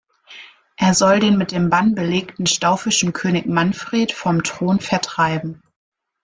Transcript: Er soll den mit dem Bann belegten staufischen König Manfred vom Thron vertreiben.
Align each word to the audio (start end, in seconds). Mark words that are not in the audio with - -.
Er 0.77 0.95
soll 0.95 1.19
den 1.19 1.37
mit 1.37 1.51
dem 1.51 1.69
Bann 1.69 1.93
belegten 1.93 2.47
staufischen 2.47 3.13
König 3.13 3.45
Manfred 3.45 4.11
vom 4.11 4.41
Thron 4.41 4.79
vertreiben. 4.79 5.61